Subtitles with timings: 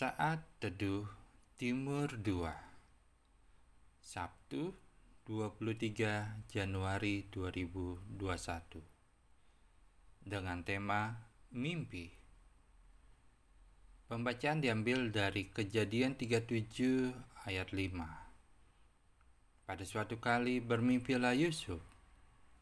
[0.00, 1.04] Saat Teduh
[1.60, 2.48] Timur 2
[4.00, 4.72] Sabtu
[5.28, 8.80] 23 Januari 2021
[10.24, 11.20] Dengan tema
[11.52, 12.08] Mimpi.
[14.08, 17.12] Pembacaan diambil dari Kejadian 37
[17.44, 21.84] ayat 5 Pada suatu kali bermimpilah Yusuf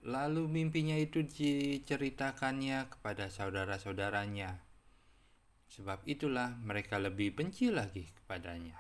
[0.03, 4.68] Lalu mimpinya itu diceritakannya kepada saudara-saudaranya
[5.69, 8.77] Sebab itulah mereka lebih benci lagi kepadanya.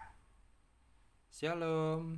[1.28, 2.16] Shalom.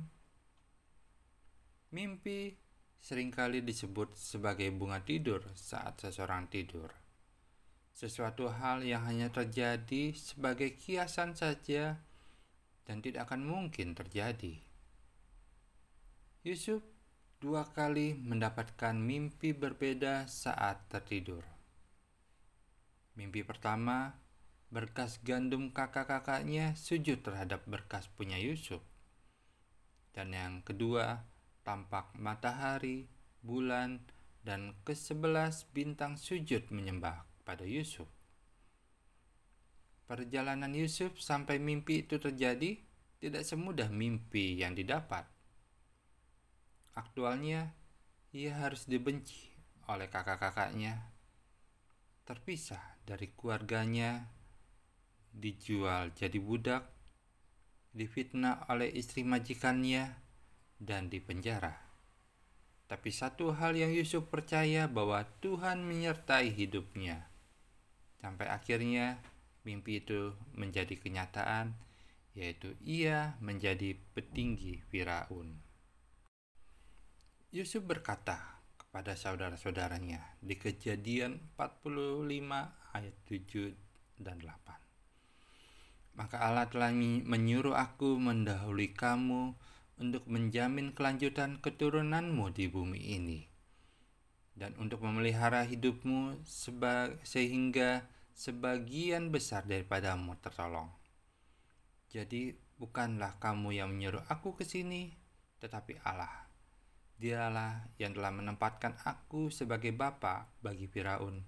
[1.91, 2.55] Mimpi
[3.01, 6.87] sering kali disebut sebagai bunga tidur saat seseorang tidur.
[7.91, 11.99] Sesuatu hal yang hanya terjadi sebagai kiasan saja
[12.87, 14.55] dan tidak akan mungkin terjadi.
[16.47, 16.79] Yusuf
[17.43, 21.43] dua kali mendapatkan mimpi berbeda saat tertidur.
[23.19, 24.15] Mimpi pertama
[24.71, 28.79] berkas gandum kakak-kakaknya sujud terhadap berkas punya Yusuf.
[30.15, 31.27] Dan yang kedua,
[31.67, 33.11] tampak matahari,
[33.43, 33.99] bulan,
[34.41, 38.07] dan kesebelas bintang sujud menyembah pada Yusuf.
[40.07, 42.79] Perjalanan Yusuf sampai mimpi itu terjadi
[43.19, 45.27] tidak semudah mimpi yang didapat.
[46.95, 47.71] Aktualnya,
[48.31, 49.51] ia harus dibenci
[49.87, 51.11] oleh kakak-kakaknya,
[52.23, 54.27] terpisah dari keluarganya
[55.31, 56.83] dijual jadi budak,
[57.91, 60.15] difitnah oleh istri majikannya,
[60.81, 61.77] dan dipenjara.
[62.89, 67.29] Tapi satu hal yang Yusuf percaya bahwa Tuhan menyertai hidupnya.
[68.19, 69.21] Sampai akhirnya
[69.63, 71.71] mimpi itu menjadi kenyataan,
[72.35, 75.61] yaitu ia menjadi petinggi Firaun.
[77.51, 82.27] Yusuf berkata kepada saudara-saudaranya di kejadian 45
[82.91, 83.71] ayat 7
[84.19, 84.80] dan 8.
[86.15, 89.55] Maka Allah telah menyuruh aku mendahului kamu
[90.01, 93.51] untuk menjamin kelanjutan keturunanmu di bumi ini
[94.61, 98.05] dan untuk memelihara hidupmu seba sehingga
[98.35, 100.91] sebagian besar daripadamu tertolong.
[102.11, 105.09] Jadi bukanlah kamu yang menyuruh aku ke sini,
[105.63, 106.49] tetapi Allah.
[107.21, 111.45] Dialah yang telah menempatkan aku sebagai bapa bagi Firaun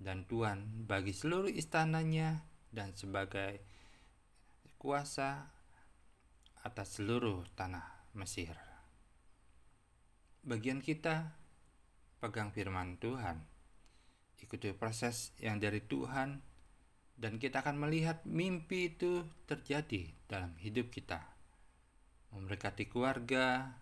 [0.00, 2.40] dan tuan bagi seluruh istananya
[2.72, 3.60] dan sebagai
[4.76, 5.50] kuasa
[6.62, 8.56] atas seluruh tanah Mesir.
[10.46, 11.36] Bagian kita
[12.22, 13.44] pegang firman Tuhan,
[14.40, 16.40] ikuti proses yang dari Tuhan,
[17.16, 21.24] dan kita akan melihat mimpi itu terjadi dalam hidup kita,
[22.36, 23.80] memberkati keluarga,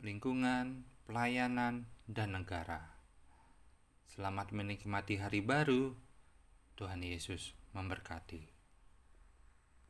[0.00, 2.96] lingkungan, pelayanan, dan negara.
[4.06, 5.92] Selamat menikmati hari baru.
[6.76, 8.55] Tuhan Yesus memberkati.